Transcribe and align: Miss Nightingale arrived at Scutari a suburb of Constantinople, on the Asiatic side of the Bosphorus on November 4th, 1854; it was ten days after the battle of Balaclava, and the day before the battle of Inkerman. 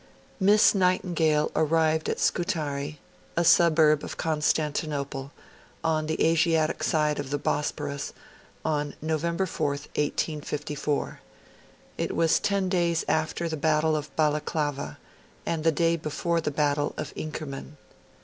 Miss 0.39 0.73
Nightingale 0.73 1.51
arrived 1.55 2.09
at 2.09 2.19
Scutari 2.19 2.97
a 3.37 3.43
suburb 3.45 4.03
of 4.03 4.17
Constantinople, 4.17 5.31
on 5.83 6.07
the 6.07 6.25
Asiatic 6.25 6.81
side 6.81 7.19
of 7.19 7.29
the 7.29 7.37
Bosphorus 7.37 8.11
on 8.65 8.95
November 8.99 9.45
4th, 9.45 9.85
1854; 9.95 11.19
it 11.99 12.15
was 12.15 12.39
ten 12.39 12.67
days 12.67 13.05
after 13.07 13.47
the 13.47 13.55
battle 13.55 13.95
of 13.95 14.09
Balaclava, 14.15 14.97
and 15.45 15.63
the 15.63 15.71
day 15.71 15.95
before 15.97 16.41
the 16.41 16.49
battle 16.49 16.95
of 16.97 17.13
Inkerman. 17.15 17.77